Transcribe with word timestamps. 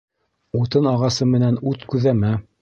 Утын 0.59 0.89
ағасы 0.93 1.27
менән 1.35 1.61
ут 1.73 1.85
күҙәмә. 1.93 2.35